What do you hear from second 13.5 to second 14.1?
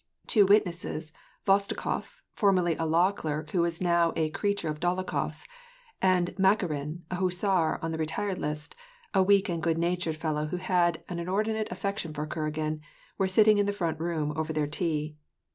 in the front